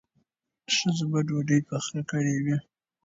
ښځو 0.75 1.05
به 1.11 1.19
ډوډۍ 1.27 1.59
پخ 1.69 1.83
کړې 2.09 2.35
وي. 2.43 2.57